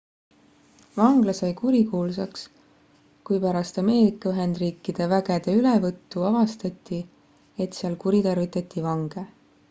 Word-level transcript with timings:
vangla 0.99 1.33
sai 1.39 1.49
kurikuulsaks 1.57 2.45
kui 3.29 3.37
pärast 3.43 3.77
ameerika 3.81 4.31
ühendriikide 4.31 5.07
vägede 5.11 5.53
ülevõttu 5.59 6.23
avastati 6.29 6.99
et 7.67 7.77
seal 7.81 7.99
kuritarvitati 8.05 8.87
vange 8.87 9.27